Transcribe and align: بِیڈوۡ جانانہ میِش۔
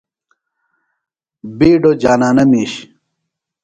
بِیڈوۡ 1.57 1.97
جانانہ 2.01 2.43
میِش۔ 2.51 2.71